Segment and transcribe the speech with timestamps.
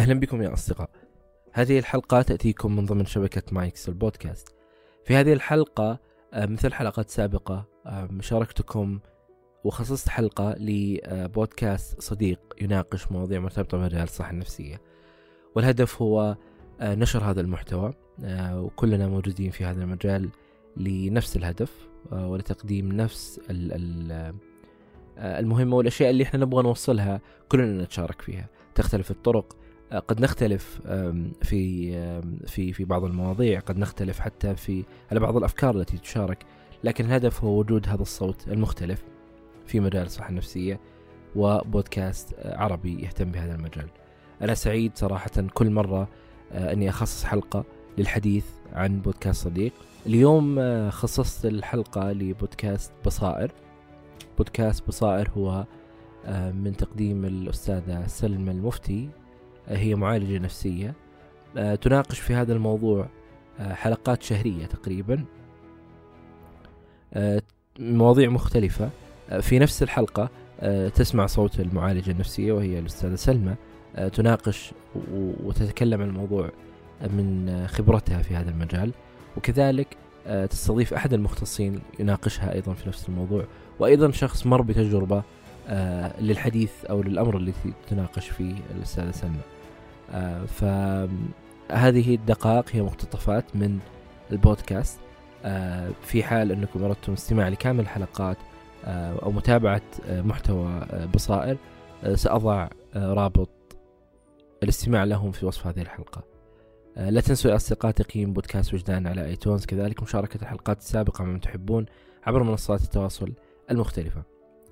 [0.00, 0.90] أهلا بكم يا أصدقاء.
[1.52, 4.54] هذه الحلقة تأتيكم من ضمن شبكة مايكس البودكاست.
[5.04, 5.98] في هذه الحلقة
[6.34, 9.00] آه، مثل حلقات سابقة آه، شاركتكم
[9.64, 14.80] وخصصت حلقة لبودكاست صديق يناقش مواضيع مرتبطة بمجال الصحة النفسية.
[15.54, 16.36] والهدف هو
[16.80, 17.94] آه، نشر هذا المحتوى
[18.52, 20.28] وكلنا موجودين في هذا المجال
[20.76, 23.40] لنفس الهدف ولتقديم نفس
[25.18, 28.48] المهمة والأشياء اللي إحنا نبغى نوصلها كلنا نتشارك فيها.
[28.74, 29.59] تختلف الطرق
[29.92, 30.80] قد نختلف
[31.42, 31.92] في
[32.46, 36.46] في في بعض المواضيع قد نختلف حتى في على بعض الأفكار التي تشارك
[36.84, 39.02] لكن الهدف هو وجود هذا الصوت المختلف
[39.66, 40.80] في مجال الصحة النفسية
[41.36, 43.88] وبودكاست عربي يهتم بهذا المجال.
[44.42, 46.08] أنا سعيد صراحة كل مرة
[46.52, 47.64] آه، أني أخصص حلقة
[47.98, 49.72] للحديث عن بودكاست صديق.
[50.06, 53.52] اليوم آه، خصصت الحلقة لبودكاست بصائر.
[54.38, 55.66] بودكاست بصائر هو
[56.24, 59.08] آه، من تقديم الأستاذة سلمى المفتي
[59.70, 60.94] هي معالجة نفسية
[61.56, 63.08] آه، تناقش في هذا الموضوع
[63.60, 65.24] آه، حلقات شهرية تقريبا.
[67.14, 67.42] آه،
[67.78, 68.90] مواضيع مختلفة.
[69.40, 70.28] في نفس الحلقة
[70.94, 73.54] تسمع صوت المعالجة النفسية وهي الأستاذة سلمى
[74.12, 74.72] تناقش
[75.44, 76.50] وتتكلم عن الموضوع
[77.02, 78.92] من خبرتها في هذا المجال.
[79.36, 79.96] وكذلك
[80.50, 83.44] تستضيف أحد المختصين يناقشها أيضا في نفس الموضوع.
[83.78, 85.22] وأيضا شخص مر بتجربة
[86.20, 87.54] للحديث أو للأمر الذي
[87.90, 89.59] تناقش فيه الأستاذة سلمى.
[90.46, 93.78] فهذه الدقائق هي مقتطفات من
[94.32, 95.00] البودكاست.
[95.44, 98.36] آه، في حال أنكم أردتم استماع لكامل الحلقات
[98.84, 100.80] آه، أو متابعة محتوى
[101.14, 101.56] بصائر
[102.14, 103.48] سأضع رابط
[104.62, 106.24] الاستماع لهم في وصف هذه الحلقة.
[106.96, 109.66] لا تنسوا يا أصدقاء تقييم بودكاست وجدان على iTunes.
[109.66, 111.86] كذلك مشاركة الحلقات السابقة مع من تحبون
[112.24, 113.32] عبر منصات التواصل
[113.70, 114.22] المختلفة.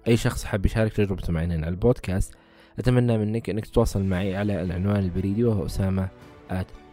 [0.09, 2.35] أي شخص حاب يشارك تجربته معنا على البودكاست
[2.79, 6.09] أتمنى منك أنك تتواصل معي على العنوان البريدي وهو أسامة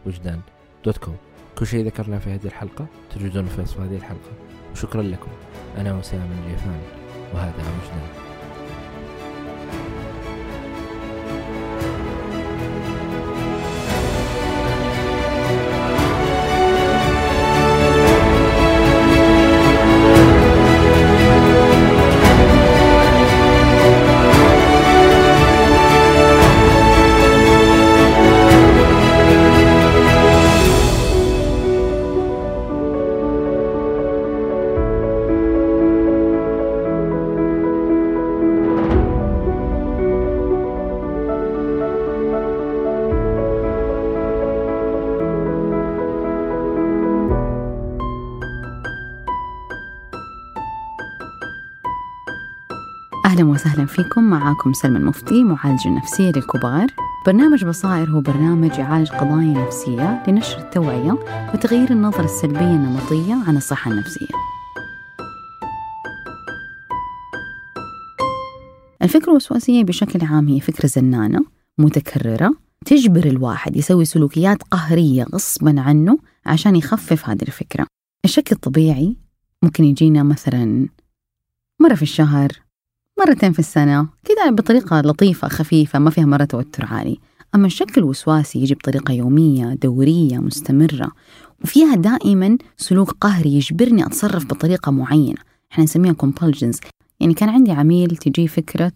[0.05, 0.39] وجدان
[0.85, 1.15] dot com
[1.57, 4.31] كل شيء ذكرناه في هذه الحلقة تجدونه في وصف هذه الحلقة.
[4.71, 5.31] وشكرا لكم.
[5.77, 6.81] أنا أسامة الجيفان
[7.33, 8.24] وهذا وجدان.
[53.35, 54.23] أهلا وسهلا فيكم.
[54.23, 56.87] معاكم سلمى المفتي معالجة نفسية للكبار.
[57.25, 61.11] برنامج بصائر هو برنامج يعالج قضايا نفسية لنشر التوعية
[61.53, 64.27] وتغيير النظرة السلبية النمطية عن الصحة النفسية.
[69.01, 71.45] الفكرة الوسواسية بشكل عام هي فكرة زنانة
[71.77, 72.51] متكررة
[72.85, 77.87] تجبر الواحد يسوي سلوكيات قهرية غصبا عنه عشان يخفف هذه الفكرة.
[78.25, 79.15] الشك الطبيعي
[79.63, 80.87] ممكن يجينا مثلا
[81.81, 82.64] مرة في الشهر
[83.19, 87.19] مرتين في السنة كذا بطريقة لطيفة خفيفة ما فيها مرة توتر عالي.
[87.55, 91.11] أما الشك الوسواسي يجي بطريقة يومية دورية مستمرة
[91.63, 95.37] وفيها دائما سلوك قهري يجبرني أتصرف بطريقة معينة.
[95.71, 96.79] إحنا نسميها compulsions.
[97.19, 98.93] يعني كان عندي عميل تجي فكرة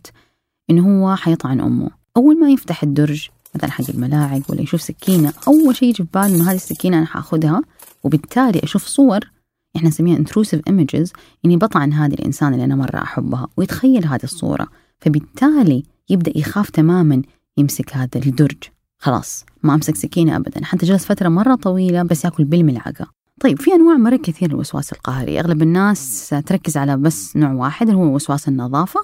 [0.70, 1.90] إنه هو حيطعن أمه.
[2.18, 6.36] أول ما يفتح الدرج مثلا حق الملاعق ولا يشوف سكينة أول شيء يجي في باله
[6.36, 7.62] إنه هذه السكينة أنا حأخذها
[8.04, 9.20] وبالتالي أشوف صور
[9.76, 11.12] إحنا نسميها intrusive images
[11.46, 14.68] اني بطعن هذه الإنسان اللي أنا مرة أحبها ويتخيل هذه الصورة.
[15.00, 17.22] فبالتالي يبدأ يخاف تماما
[17.58, 18.58] يمسك هذا الدرج.
[18.98, 20.66] خلاص ما أمسك سكينة ابدا.
[20.66, 23.08] حتى جلس فترة مرة طويلة بس يأكل بالملعقة.
[23.40, 25.40] طيب في أنواع مرة كثير الوسواس القهري.
[25.40, 29.00] أغلب الناس تركز على بس نوع واحد اللي هو وسواس النظافة.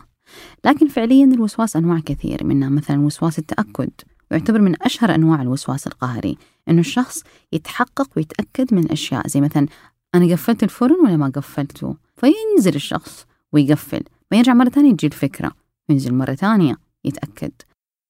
[0.66, 3.90] لكن فعليا الوسواس أنواع كثير منها مثلا وسواس التأكد.
[4.32, 6.38] ويعتبر من أشهر أنواع الوسواس القهري
[6.70, 7.24] إنه الشخص
[7.54, 9.68] يتحقق ويتأكد من أشياء زي مثلا
[10.16, 15.52] أنا قفلت الفرن ولا ما قفلته؟ فينزل الشخص ويقفل ما يرجع مرة ثانية تجي الفكرة
[15.90, 17.52] ينزل مرة ثانية يتأكد.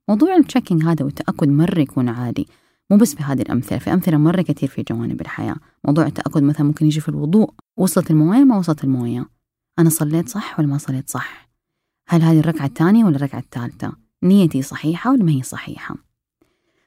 [0.09, 2.47] موضوع التشيكينج هذا والتأكد مرة يكون عادي
[2.89, 5.55] مو بس في هذه الأمثلة في أمثلة مرة كثير في جوانب الحياة.
[5.85, 9.25] موضوع التأكد مثلا ممكن يجي في الوضوء وصلت الموية ما وصلت الموية؟
[9.79, 11.49] أنا صليت صح ولا ما صليت صح؟
[12.07, 13.93] هل هذه الركعة الثانية ولا الركعة الثالثة؟
[14.23, 15.95] نيتي صحيحة ولا ما هي صحيحة؟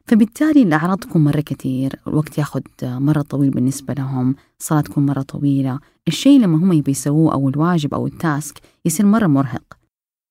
[0.08, 5.78] فبالتالي الأعراض تكون مرة كثير الوقت ياخذ مرة طويل بالنسبة لهم الصلاة تكون مرة طويلة
[6.08, 9.78] الشيء لما هم يبي يسووه أو الواجب أو التاسك يصير مرة مرهق.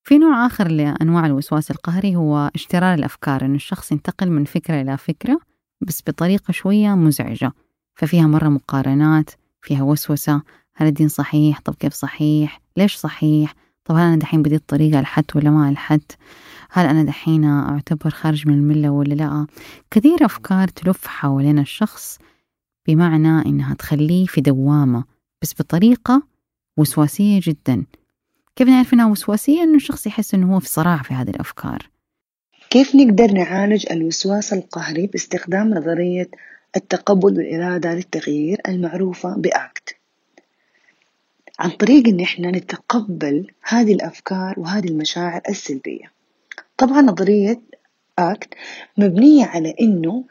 [0.04, 4.98] في نوع آخر لأنواع الوسواس القهري هو اشترار الأفكار إنه الشخص ينتقل من فكرة إلى
[4.98, 5.40] فكرة
[5.82, 7.52] بس بطريقة شوية مزعجة
[7.96, 9.30] ففيها مرة مقارنات
[9.62, 10.42] فيها وسوسة
[10.76, 13.54] هل الدين صحيح؟ طب كيف صحيح؟ ليش صحيح؟
[13.88, 16.12] طب هل أنا دحين بديت طريقة ألحت ولا ما ألحت
[16.72, 19.48] هل أنا دحين أعتبر خارج من الملة ولا لا؟
[19.92, 22.20] كثير أفكار تلف حوالين الشخص
[22.88, 25.04] بمعنى إنها تخليه في دوامة
[25.42, 26.24] بس بطريقة
[26.78, 27.86] وسواسية جدا.
[28.56, 31.90] كيف نعرف إنها وسواسية؟ إنه الشخص يحس إنه هو في صراع في هذه الأفكار.
[32.70, 36.30] كيف نقدر نعالج الوسواس القهري باستخدام نظرية
[36.76, 39.97] التقبل والإرادة للتغيير المعروفة بأكت
[41.60, 46.12] عن طريق إن إحنا نتقبل هذه الأفكار وهذه المشاعر السلبية.
[46.78, 47.62] طبعا نظرية
[48.20, 48.54] أكت
[48.98, 50.24] مبنية على إنه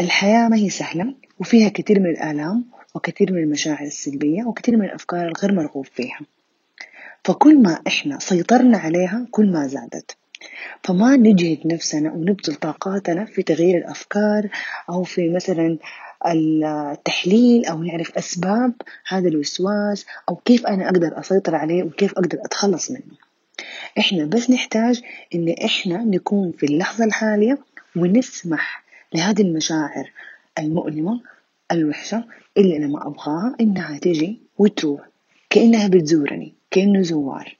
[0.00, 2.64] الحياة ما هي سهلة وفيها كثير من الآلام
[2.94, 6.20] وكثير من المشاعر السلبية وكثير من الأفكار الغير مرغوب فيها.
[7.24, 10.16] فكل ما إحنا سيطرنا عليها كل ما زادت.
[10.84, 14.48] فما نجهد نفسنا ونبذل طاقاتنا في تغيير الأفكار
[14.90, 15.78] أو في مثلا
[16.26, 18.72] التحليل أو نعرف أسباب
[19.08, 23.02] هذا الوسواس أو كيف أنا أقدر أسيطر عليه وكيف أقدر أتخلص منه.
[23.98, 25.02] إحنا بس نحتاج
[25.34, 27.58] إن إحنا نكون في اللحظة الحالية
[27.96, 28.84] ونسمح
[29.14, 30.10] لهذه المشاعر
[30.58, 31.20] المؤلمة
[31.72, 32.24] الوحشة
[32.56, 35.08] اللي أنا ما أبغاها إنها تجي وتروح
[35.50, 37.56] كأنها بتزورني كأنه زوار.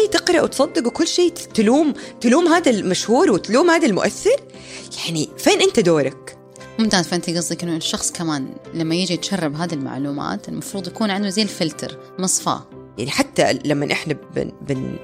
[0.00, 4.36] شيء تقرأ وتصدق وكل شيء تلوم تلوم هذا المشهور وتلوم هذا المؤثر؟
[5.04, 6.38] يعني فين أنت دورك؟
[6.78, 11.42] ممتاز فأنت قصدك إنه الشخص كمان لما يجي يتشرب هذه المعلومات المفروض يكون عنده زي
[11.42, 12.66] الفلتر مصفاة.
[12.98, 14.96] يعني حتى لما إحنا بن بن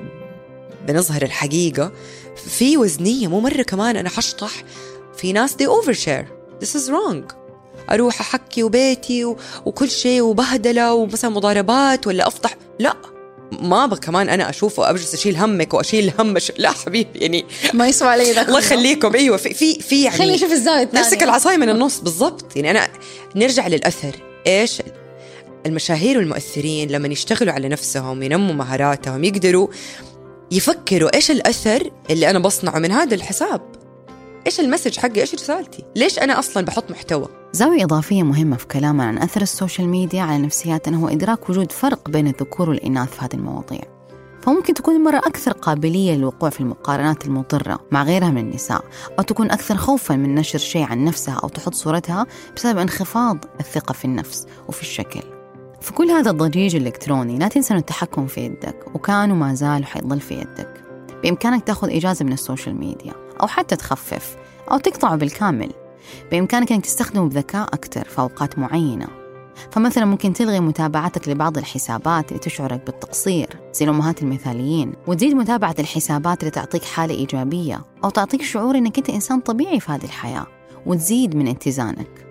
[0.88, 1.92] بنظهر الحقيقة
[2.36, 4.64] في وزنية مو مرة كمان أنا حشطح
[5.16, 6.26] في ناس دي overshare.
[6.64, 7.34] This is wrong.
[7.90, 9.36] أروح أحكي وبيتي و...
[9.66, 12.56] وكل شيء وبهدلة ومثلا مضاربات ولا أفضح.
[12.78, 13.15] لا.
[13.52, 16.52] ما أبغى كمان أنا اشوفه ابجلس أشيل همك وأشيل هم ش...
[16.58, 17.44] لا حبيبي يعني
[17.74, 19.14] ما يسوى علي ده الله يخليكم.
[19.14, 21.04] أيوه في في, في يعني خليني أشوف الزاوية الثانية.
[21.04, 22.56] نفسك العصاية من النص بالضبط.
[22.56, 22.88] يعني أنا
[23.36, 24.16] نرجع للأثر.
[24.46, 24.82] إيش؟
[25.66, 29.68] المشاهير والمؤثرين لما يشتغلوا على نفسهم ينموا مهاراتهم يقدروا
[30.50, 33.60] يفكروا إيش الأثر اللي أنا بصنعه من هذا الحساب.
[34.46, 38.66] إيش ال message حقي؟ إيش رسالتي؟ ليش أنا أصلا بحط محتوى؟ زاوية إضافية مهمة في
[38.66, 43.10] كلامنا عن أثر ال social media على نفسياتنا هو إدراك وجود فرق بين الذكور والإناث
[43.10, 43.80] في هذه المواضيع.
[44.42, 48.84] فممكن تكون المرأة أكثر قابلية للوقوع في المقارنات المضرة مع غيرها من النساء
[49.18, 52.26] أو تكون أكثر خوفا من نشر شيء عن نفسها أو تحط صورتها
[52.56, 55.20] بسبب انخفاض الثقة في النفس وفي الشكل.
[55.80, 60.20] في كل هذا الضجيج الإلكتروني لا تنسى أن التحكم في يدك وكان وما زال وحيضل
[60.20, 60.84] في يدك.
[61.22, 63.25] بإمكانك تأخذ إجازة من ال social media.
[63.40, 64.36] أو حتى تخفف
[64.70, 65.70] أو تقطعه بالكامل.
[66.30, 69.06] بإمكانك أنك تستخدمه بذكاء أكثر في أوقات معينة.
[69.70, 76.40] فمثلا ممكن تلغي متابعتك لبعض الحسابات اللي تشعرك بالتقصير زي الأمهات المثاليين وتزيد متابعة الحسابات
[76.40, 80.46] اللي تعطيك حالة إيجابية أو تعطيك شعور أنك أنت إنسان طبيعي في هذه الحياة
[80.86, 82.26] وتزيد من اتزانك.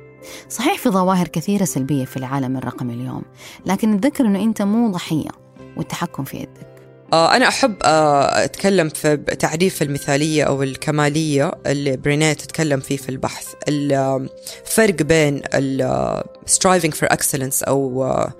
[0.50, 3.22] صحيح في ظواهر كثيرة سلبية في العالم الرقمي اليوم
[3.66, 5.30] لكن تذكر أنه أنت مو ضحية
[5.78, 6.75] والتحكم في يدك.
[7.13, 13.54] أنا أحب آه، أتكلم في تعريف المثالية أو الكمالية اللي برينيه تتكلم فيه في البحث.
[13.68, 18.34] الفرق بين ال striving for excellence أو آه،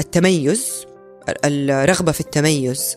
[0.00, 0.86] التميز
[1.44, 2.96] الرغبة في التميز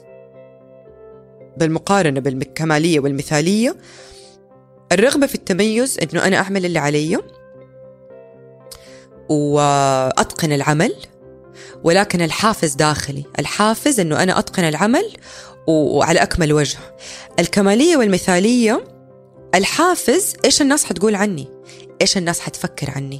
[1.57, 3.75] بالمقارنة بالكمالية والمثالية.
[4.91, 7.19] الرغبة في التميز إنه أنا أعمل اللي علي
[9.29, 10.95] وأتقن العمل.
[11.83, 13.25] ولكن الحافز داخلي.
[13.39, 15.11] الحافز أنه أنا أتقن العمل
[15.67, 16.77] وعلى أكمل وجه.
[17.39, 18.83] الكمالية والمثالية
[19.55, 21.47] الحافز إيش الناس حتقول عني؟
[22.01, 23.19] إيش الناس حتفكر عني؟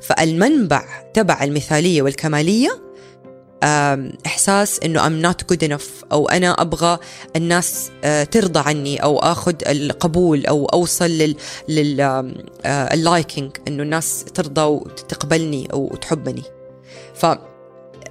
[0.00, 2.86] فالمنبع تبع المثالية والكمالية
[4.26, 6.98] إحساس إنه I'm not good enough أو أنا أبغى
[7.36, 11.36] الناس آه، ترضى عني أو أخذ القبول أو أوصل لل
[11.68, 12.00] لل
[13.68, 16.42] إنه الناس ترضى وتقبلني أو تحبني.
[17.14, 17.26] ف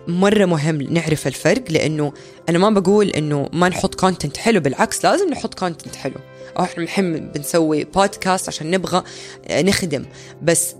[0.08, 2.14] مرة مهم نعرف الفرق لأنه
[2.50, 6.16] أنا ما بقول إنه ما نحط content حلو بالعكس لازم نحط content حلو.
[6.58, 9.04] أو إحنا الحين بنسوي بودكاست عشان نبغى
[9.52, 10.06] نخدم.
[10.42, 10.76] بس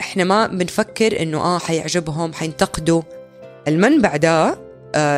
[0.00, 3.02] إحنا ما بنفكر إنه آه حيعجبهم حينتقدوا.
[3.68, 4.58] المنبع ده آه،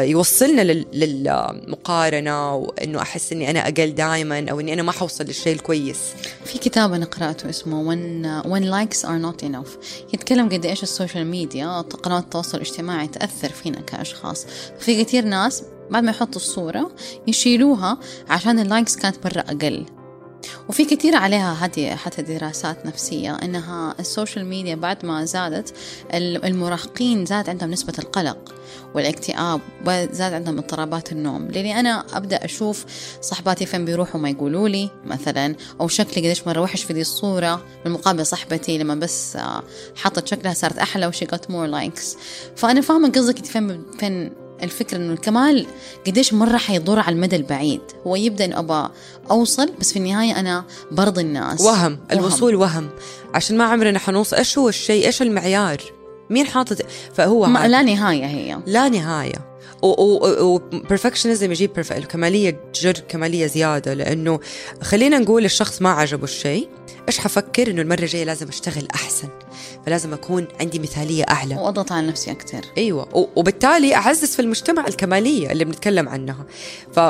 [0.02, 5.98] يوصلنا للمقارنة وإنه أحس إني أنا أقل دائما أو إني أنا ما حوصل للشيء الكويس.
[6.44, 9.70] في كتاب أنا قرأته اسمه when, when likes are not enough.
[10.14, 14.46] يتكلم قد إيش ال social media قنوات التواصل الاجتماعي تأثر فينا كأشخاص.
[14.78, 16.90] في كثير ناس بعد ما يحطوا الصورة
[17.26, 19.86] يشيلوها عشان ال likes كانت مرة أقل.
[20.68, 25.74] وفي كثير عليها هذه حتى دراسات نفسية إنها ال social media بعد ما زادت
[26.14, 28.54] المراهقين زاد عندهم نسبة القلق
[28.94, 31.48] والاكتئاب وزاد عندهم اضطرابات النوم.
[31.48, 32.84] لأني أنا أبدأ أشوف
[33.20, 37.64] صحباتي فين بيروحوا ما يقولوا لي مثلا أو شكلي قديش مرة وحش في دي الصورة.
[37.84, 39.38] بالمقابل صاحبتي لما بس
[39.96, 42.18] حطت شكلها صارت أحلى وشي got more likes.
[42.56, 45.66] فأنا فاهمة قصدك فين فين الفكرة إنه الكمال
[46.06, 47.80] قديش مرة حيضر على المدى البعيد.
[48.06, 48.90] هو يبدأ إنه أبغى
[49.30, 51.60] أوصل بس في النهاية أنا برضي الناس.
[51.60, 52.88] وهم الوصول وهم.
[53.34, 55.82] عشان ما عمرنا حنوصل إيش هو الشيء؟ إيش المعيار؟
[56.30, 56.78] مين حاطط؟
[57.14, 58.58] فهو ما لا نهاية هي.
[58.66, 59.56] لا نهاية.
[59.82, 61.92] وبرفكشنزم يجيب برف...
[61.92, 64.40] الكمالية جر كمالية زيادة لأنه
[64.82, 66.68] خلينا نقول الشخص ما عجبه الشيء.
[67.08, 69.28] إيش حفكر إنه المرة الجاية لازم أشتغل أحسن؟
[69.86, 71.54] فلازم أكون عندي مثالية أعلى.
[71.54, 73.28] وأضغط على نفسي أكثر أيوه.
[73.36, 76.44] وبالتالي أعزز في المجتمع الكمالية اللي بنتكلم عنها.
[76.92, 77.00] ف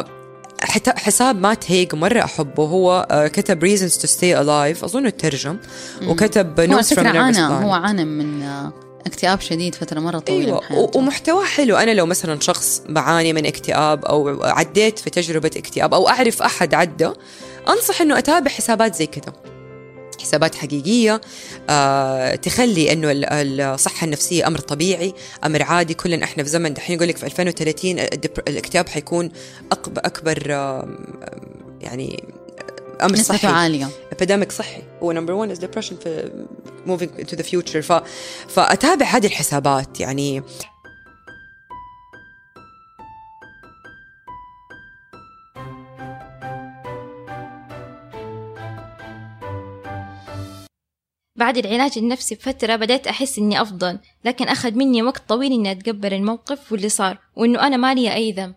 [0.89, 2.65] حساب مات هيج مرة أحبه.
[2.65, 4.85] هو آه، كتب reasons to stay alive.
[4.85, 5.59] أظن ترجم.
[6.07, 8.73] وكتب notes from عانى هو عانى من آه،
[9.07, 10.91] اكتئاب شديد فترة مرة طويلة أيوة.
[10.97, 11.77] ومحتوى حلو.
[11.77, 16.75] أنا لو مثلا شخص بعاني من اكتئاب أو عديت في تجربة اكتئاب أو أعرف أحد
[16.75, 17.11] عدى
[17.69, 19.56] أنصح أنه أتابع حسابات زي كده.
[20.21, 21.21] حسابات حقيقية
[21.71, 25.95] آه تخلي إنه الصحة النفسية أمر طبيعي، أمر عادي.
[25.95, 27.99] كلنا إحنا في زمن دحين يقول لك في 2030
[28.49, 29.31] الاكتئاب حيكون
[29.73, 30.89] أكبر آه
[31.81, 32.25] يعني
[33.03, 33.47] أمر صحي.
[33.47, 33.89] عالية.
[34.13, 34.83] epidemic صحي.
[35.03, 36.31] هو number 1 is depression في
[36.87, 37.93] moving to the future ف
[38.49, 40.01] فأتابع هذه الحسابات.
[40.01, 40.43] يعني
[51.37, 56.15] بعد العلاج النفسي بفترة بدأت أحس إني أفضل لكن أخذ مني وقت طويل إني أتقبل
[56.15, 58.55] الموقف واللي صار وإنه أنا مالي أي ذنب.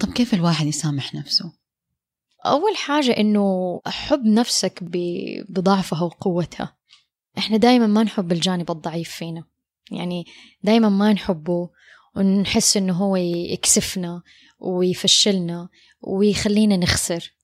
[0.00, 1.52] طب كيف الواحد يسامح نفسه؟
[2.46, 4.78] أول حاجة إنه حب نفسك
[5.48, 6.76] بضعفها وقوتها.
[7.38, 9.44] إحنا دايما ما نحب الجانب الضعيف فينا.
[9.90, 10.24] يعني
[10.62, 11.70] دايما ما نحبه
[12.16, 14.22] ونحس إنه هو يكسفنا
[14.58, 15.68] ويفشلنا
[16.00, 17.35] ويخلينا نخسر.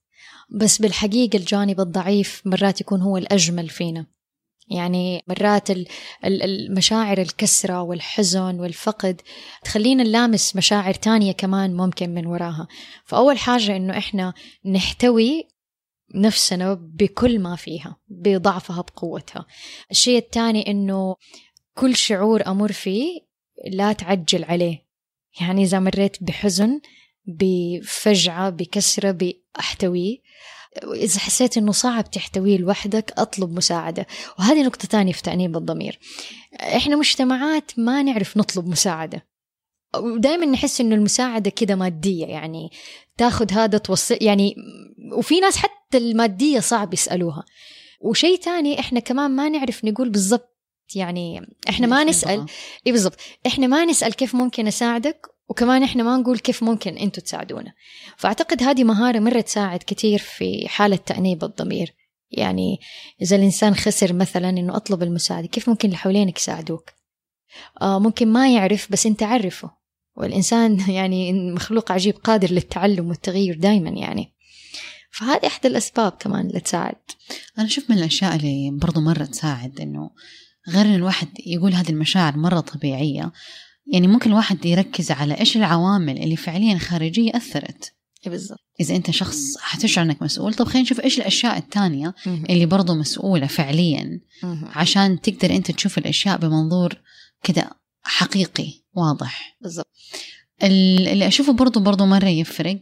[0.53, 4.05] بس بالحقيقة الجانب الضعيف مرات يكون هو الأجمل فينا.
[4.67, 5.67] يعني مرات
[6.25, 9.21] المشاعر الكسرة والحزن والفقد
[9.63, 12.67] تخلينا نلامس مشاعر تانية كمان ممكن من وراها.
[13.05, 14.33] فأول حاجة إنه إحنا
[14.65, 15.47] نحتوي
[16.15, 19.45] نفسنا بكل ما فيها بضعفها بقوتها.
[19.91, 21.15] الشيء الثاني إنه
[21.75, 23.19] كل شعور أمر فيه
[23.67, 24.85] لا تعجل عليه.
[25.41, 26.81] يعني إذا مريت بحزن
[27.25, 29.11] بفجعة بكسرة
[29.55, 30.17] بأحتويه
[30.93, 34.07] إذا حسيت إنه صعب تحتويه لوحدك أطلب مساعدة.
[34.39, 35.99] وهذه نقطة تانية في تأنيب الضمير.
[36.53, 39.27] إحنا مجتمعات ما نعرف نطلب مساعدة.
[39.95, 42.69] ودائما نحس إنه المساعدة كده مادية يعني
[43.17, 44.55] تاخذ هذا توصل يعني
[45.17, 47.45] وفي ناس حتى المادية صعب يسألوها.
[48.01, 50.53] وشيء تاني إحنا كمان ما نعرف نقول بالضبط
[50.95, 52.45] يعني إحنا ما نسأل
[52.87, 53.19] إي بالضبط.
[53.47, 57.73] إحنا ما نسأل كيف ممكن أساعدك وكمان إحنا ما نقول كيف ممكن أنتوا تساعدونا.
[58.17, 61.93] فأعتقد هذه مهارة مرة تساعد كثير في حالة تأنيب الضمير.
[62.31, 62.79] يعني
[63.21, 66.89] إذا الإنسان خسر مثلا إنه أطلب المساعدة كيف ممكن اللي حوالينك يساعدوك؟
[67.81, 69.71] آه ممكن ما يعرف بس أنت عرفه.
[70.15, 74.33] والإنسان يعني مخلوق عجيب قادر للتعلم والتغيير دائما يعني.
[75.11, 76.95] فهذه احدى الأسباب كمان اللي تساعد.
[77.57, 80.09] أنا أشوف من الأشياء اللي برضو مرة تساعد إنه
[80.69, 83.31] غير إن الواحد يقول هذه المشاعر مرة طبيعية
[83.87, 87.93] يعني ممكن الواحد يركز على إيش العوامل اللي فعليا خارجية أثرت.
[88.25, 88.59] إيه بالضبط.
[88.79, 93.47] إذا أنت شخص حتشعر إنك مسؤول طب خلينا نشوف إيش الأشياء الثانية اللي برضو مسؤولة
[93.47, 94.21] فعليا
[94.63, 97.01] عشان تقدر أنت تشوف الأشياء بمنظور
[97.43, 97.69] كذا
[98.01, 99.57] حقيقي واضح.
[99.61, 99.91] بالضبط.
[100.63, 102.79] اللي أشوفه برضو برضو مرة يفرق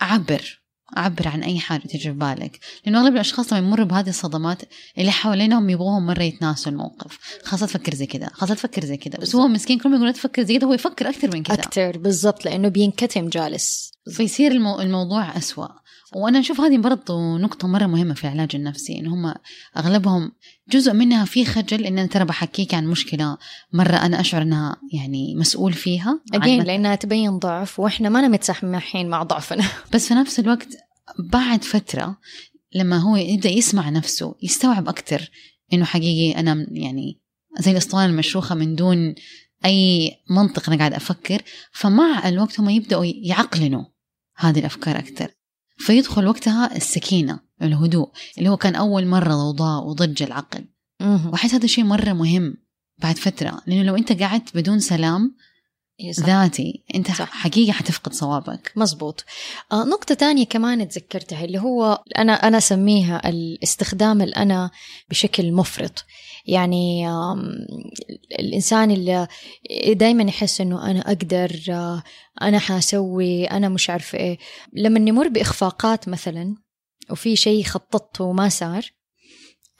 [0.00, 0.62] عبر
[0.96, 2.58] عبر عن أي حاجة تجي في بالك.
[2.84, 4.62] لأنه أغلب الأشخاص لما يمروا بهذه الصدمات
[4.98, 7.18] اللي حوالينهم يبغوهم مرة يتناسوا الموقف.
[7.44, 10.42] خلاص تفكر زي كذا خلاص تفكر زي كذا بس هو مسكين كل ما يقول تفكر
[10.42, 13.95] زي كذا هو يفكر أكثر من كذا أكثر بالضبط لأنه بينكتم جالس.
[14.12, 14.80] فيصير المو...
[14.80, 15.68] الموضوع أسوأ.
[16.14, 19.34] وأنا أشوف هذه برضو نقطة مرة مهمة في العلاج النفسي إن هم
[19.76, 20.32] أغلبهم
[20.68, 23.38] جزء منها في خجل إن أنا ترى بحكيك عن مشكلة
[23.72, 26.20] مرة أنا أشعر إنها يعني مسؤول فيها.
[26.34, 29.64] اجين لأنها تبين ضعف وإحنا ما متسامحين مع ضعفنا.
[29.92, 30.68] بس في نفس الوقت
[31.18, 32.18] بعد فترة
[32.74, 35.30] لما هو يبدأ يسمع نفسه يستوعب أكتر
[35.72, 37.20] إنه حقيقي أنا يعني
[37.58, 39.14] زي الأسطوانة المشروخة من دون
[39.64, 41.42] أي منطق أنا قاعد أفكر.
[41.72, 43.84] فمع الوقت هم يبدأوا يعقلنوا.
[44.36, 45.28] هذه الأفكار أكتر
[45.78, 50.64] فيدخل وقتها السكينة الهدوء اللي هو كان أول مرة ضوضاء وضج العقل
[51.32, 52.54] وأحس هذا الشيء مرة مهم
[52.98, 55.36] بعد فترة لأنه لو أنت قعدت بدون سلام.
[56.20, 56.84] ذاتي.
[56.94, 57.30] أنت صح.
[57.30, 58.72] حقيقه حتفقد صوابك.
[58.76, 59.24] مزبوط.
[59.72, 64.70] آه نقطة تانية كمان تذكرتها اللي هو أنا أنا أسميها الاستخدام الأنا
[65.10, 66.04] بشكل مفرط.
[66.46, 67.42] يعني آم،
[68.38, 69.26] الإنسان اللي
[69.88, 72.02] دايما يحس إنه أنا أقدر آه،
[72.42, 74.38] أنا حاسوي أنا مش عارفة إيه.
[74.72, 76.54] لما نمر بإخفاقات مثلا
[77.10, 78.92] وفي شيء خططته وما صار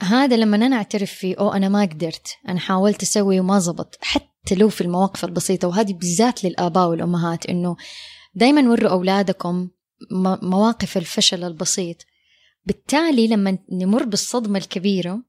[0.02, 3.99] هذا لما أنا أعترف فيه أو أنا ما قدرت أنا حاولت أسوي وما زبط.
[4.02, 7.76] حتى لو في المواقف البسيطة وهذه بالذات للآباء والأمهات إنه
[8.34, 9.68] دايما وروا أولادكم
[10.42, 11.96] مواقف الفشل البسيط.
[12.66, 15.22] بالتالي لما نمر بالصدمة الكبيرة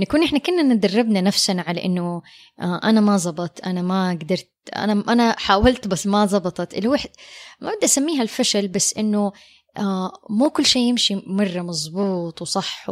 [0.00, 2.22] نكون إحنا كنا ندربنا نفسنا على إنه
[2.60, 6.74] آه أنا ما زبط أنا ما قدرت أنا أنا حاولت بس ما زبطت.
[6.74, 9.32] اللي ما بدي أسميها الفشل بس إنه
[9.78, 12.90] آه مو كل شيء يمشي مرة مزبوط وصح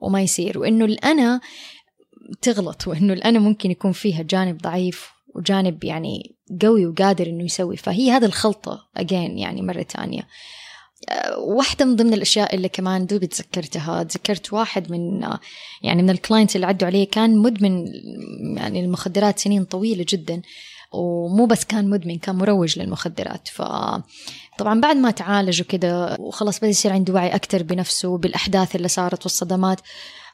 [0.00, 0.58] وما يصير.
[0.58, 1.40] وإنه الأنا
[2.42, 7.76] تغلط وإنه الأنا ممكن يكون فيها جانب ضعيف وجانب يعني قوي وقادر إنه يسوي.
[7.76, 10.22] فهي هذا الخلطة again يعني مرة تانية.
[11.08, 15.40] أه، واحدة من ضمن الأشياء اللي كمان دوبي تذكرتها تذكرت واحد من آه،
[15.82, 17.86] يعني من ال clients اللي عدوا عليه كان مدمن
[18.56, 20.42] يعني المخدرات سنين طويلة جدا
[20.92, 23.48] ومو بس كان مدمن كان مروج للمخدرات.
[23.48, 23.62] ف
[24.58, 29.22] طبعا بعد ما تعالج وكده وخلاص بدأ يصير عنده وعي أكتر بنفسه بالأحداث اللي صارت
[29.22, 29.80] والصدمات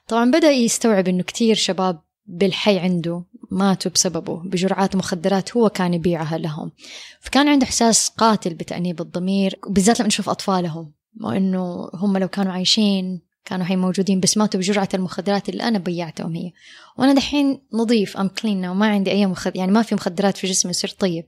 [0.09, 6.39] طبعا بدأ يستوعب إنه كتير شباب بالحي عنده ماتوا بسببه بجرعات مخدرات هو كان يبيعها
[6.39, 6.73] لهم.
[7.21, 13.21] فكان عنده إحساس قاتل بتأنيب الضمير بالذات لما نشوف أطفالهم وإنه هم لو كانوا عايشين
[13.45, 16.53] كانوا هي موجودين بس ماتوا بجرعة المخدرات اللي أنا بيعتهم هي.
[16.99, 20.73] وأنا دحين نظيف أم كلين وما عندي أي مخدر يعني ما في مخدرات في جسمي
[20.73, 21.25] صرت طيب.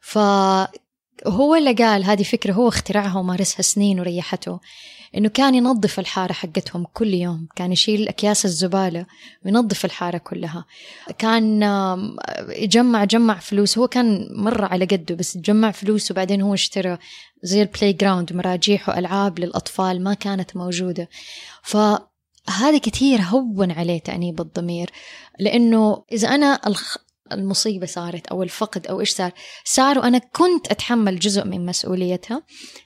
[0.00, 4.60] فهو اللي قال هذه فكرة هو اخترعها ومارسها سنين وريحته.
[5.14, 9.06] إنه كان ينظف الحارة حقتهم كل يوم كان يشيل أكياس الزبالة
[9.44, 10.64] وينظف الحارة كلها
[11.18, 11.62] كان
[12.48, 16.98] يجمع جمع فلوس هو كان مرة على قده بس جمع فلوس وبعدين هو اشترى
[17.42, 21.08] زي ال playground مراجيح وألعاب للأطفال ما كانت موجودة
[21.62, 24.90] فهذا كتير هون عليه تأنيب الضمير
[25.38, 26.60] لأنه إذا أنا.
[27.32, 29.32] المصيبة صارت أو الفقد أو إيش صار.
[29.64, 32.42] صار وأنا كنت أتحمل جزء من مسؤوليتها.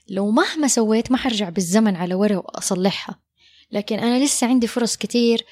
[0.08, 3.20] لو مهما سويت ما حرجع بالزمن على ورا وأصلحها.
[3.72, 5.44] لكن أنا لسه عندي فرص كتير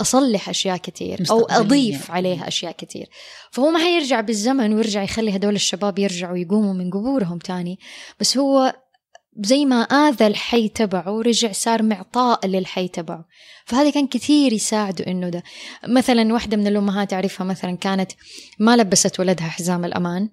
[0.00, 1.46] أصلح أشياء كتير أو.
[1.46, 3.08] أضيف عليها أشياء كتير.
[3.50, 7.78] فهو ما حيرجع بالزمن ويرجع يخلي هدول الشباب يرجعوا يقوموا من قبورهم تاني.
[8.20, 8.74] بس هو
[9.40, 13.28] زي ما آذى الحي تبعه رجع صار معطاء للحي تبعه.
[13.66, 15.42] فهذا كان كثير يساعده إنه ده.
[15.88, 18.12] مثلا واحدة من الأمهات أعرفها مثلا كانت
[18.58, 20.30] ما لبست ولدها حزام الأمان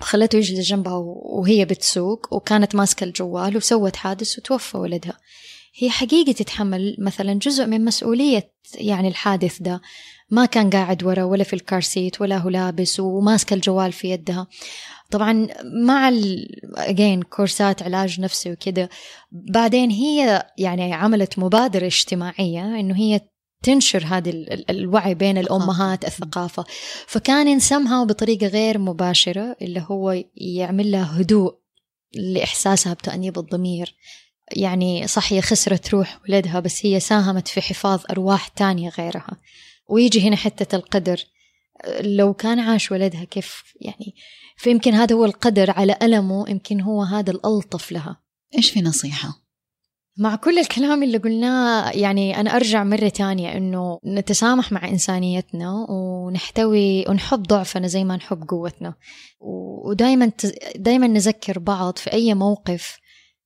[0.00, 0.94] خلته يجلس جنبها
[1.38, 5.18] وهي بتسوق وكانت ماسكة الجوال وسوت حادث وتوفى ولدها.
[5.78, 9.80] هي حقيقة تتحمل مثلا جزء من مسؤولية يعني الحادث ده.
[10.30, 14.46] ما كان قاعد ورا ولا في الكارسيت ولا هو لابس وماسكة الجوال في يدها
[15.10, 15.48] طبعا
[15.86, 18.88] مع ال again كورسات علاج نفسي وكده
[19.32, 23.20] بعدين هي يعني عملت مبادرة اجتماعية إنه هي
[23.62, 26.64] تنشر هذا ال- ال- الوعي بين الأمهات الثقافة.
[27.06, 31.54] فكان ينسمها بطريقة غير مباشرة اللي هو يعمل لها هدوء
[32.14, 33.94] لإحساسها بتأنيب الضمير.
[34.52, 39.36] يعني صح هي خسرت روح ولدها بس هي ساهمت في حفاظ أرواح تانية غيرها.
[39.90, 41.24] ويجي هنا حتة القدر.
[42.00, 44.14] لو كان عاش ولدها كيف يعني
[44.56, 48.20] فيمكن هذا هو القدر على ألمه يمكن هو هذا الألطف لها.
[48.56, 49.40] إيش في نصيحة؟
[50.18, 57.04] مع كل الكلام اللي قلناه يعني أنا أرجع مرة تانية إنه نتسامح مع إنسانيتنا ونحتوي
[57.08, 58.94] ونحب ضعفنا زي ما نحب قوتنا.
[59.40, 60.32] ودائما
[60.76, 62.98] دائما نذكر بعض في أي موقف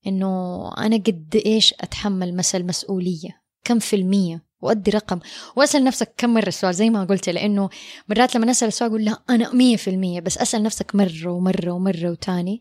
[0.06, 3.42] إنه أنا قد إيش أتحمل مثل مسؤولية.
[3.64, 5.18] كم في المية؟ وأدي رقم.
[5.56, 7.68] وأسأل نفسك كم مرة السؤال؟ زي ما قلت لأنه
[8.08, 12.60] مرات لما نسأل السؤال أقول لا في المية بس أسأل نفسك مرة ومرة ومرة وتاني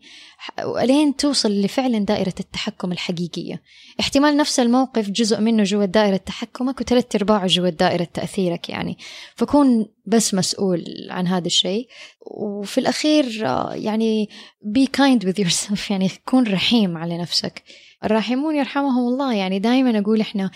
[0.64, 3.62] ولين توصل لفعلا دائرة التحكم الحقيقية.
[4.00, 8.98] احتمال نفس الموقف جزء منه جوا دائرة تحكمك وثلاث أرباعه جوا دائرة تأثيرك يعني.
[9.36, 11.88] فكون بس مسؤول عن هذا الشيء
[12.20, 14.28] وفي الأخير آه، يعني
[14.76, 17.62] be kind with yourself يعني كون رحيم على نفسك.
[18.04, 20.50] الراحمون يرحمهم الله يعني دائما أقول إحنا آه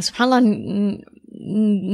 [0.00, 1.02] سبحان الله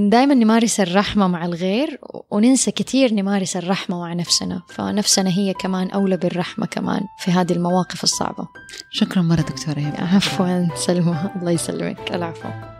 [0.09, 4.63] دائما نمارس الرحمة مع الغير وننسى كثير نمارس الرحمة مع نفسنا.
[4.69, 8.49] فنفسنا هي كمان أولى بالرحمة كمان في هذه المواقف الصعبة.
[8.91, 11.31] شكرا مرة دكتورة هبه عفوا سلمى.
[11.37, 12.15] الله يسلمك.
[12.15, 12.78] العفو.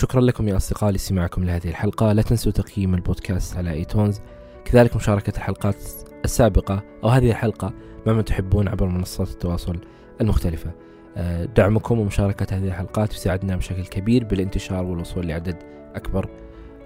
[0.00, 2.12] شكرا لكم يا أصدقائي لاستماعكم لهذه الحلقة.
[2.12, 4.20] لا تنسوا تقييم البودكاست على ايتونز
[4.64, 5.76] كذلك مشاركة الحلقات
[6.24, 7.72] السابقة أو هذه الحلقة
[8.06, 9.78] مع من تحبون عبر منصات التواصل
[10.20, 10.70] المختلفة.
[11.16, 15.56] آه، دعمكم ومشاركة هذه الحلقات يساعدنا بشكل كبير بالانتشار والوصول لعدد
[15.94, 16.28] أكبر.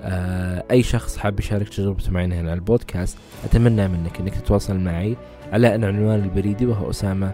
[0.00, 5.16] آه، أي شخص حاب يشارك تجربته معنا هنا على البودكاست أتمنى منك أنك تتواصل معي
[5.52, 7.32] على أن عنوان البريدي وهو أسامة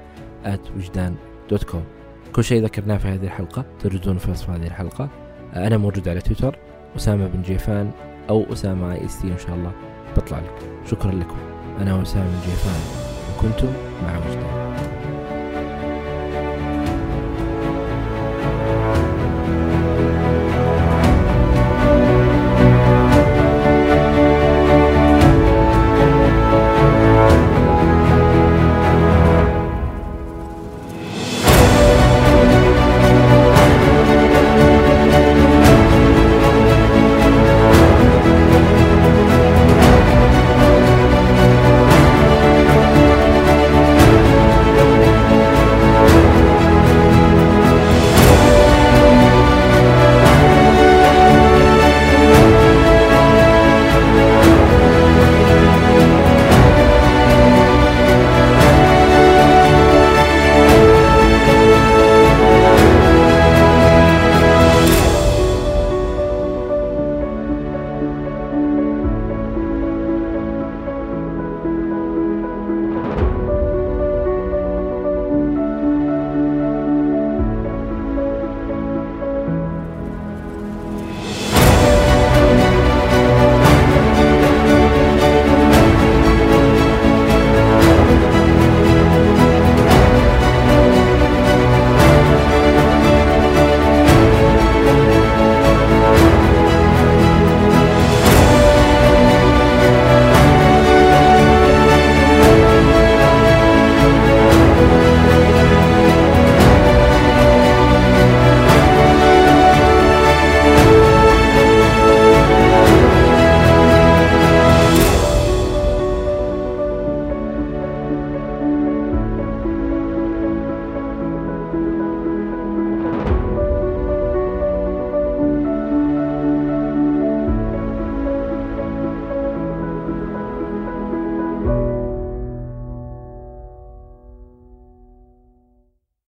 [0.76, 1.14] وجدان
[1.50, 1.84] dot com
[2.32, 5.29] كل شيء ذكرناه في هذه الحلقة تجدون في وصف هذه الحلقة.
[5.56, 6.58] أنا موجود على تويتر
[6.96, 7.90] أسامة بن جيفان
[8.28, 9.72] أو أسامة آي إس تي إن شاء الله
[10.16, 10.54] بطلع لك.
[10.90, 11.36] شكرا لكم.
[11.80, 12.80] أنا أسامة بن جيفان.
[13.36, 13.68] وكنتم
[14.02, 14.99] مع وجدان.